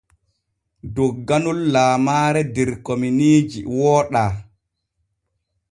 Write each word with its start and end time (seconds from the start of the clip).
Dogganol 0.95 1.59
lamaare 1.73 2.41
der 2.55 2.69
kominiiji 2.85 3.59
wooɗa. 3.77 4.23